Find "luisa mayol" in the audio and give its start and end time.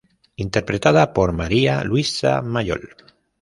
1.83-2.95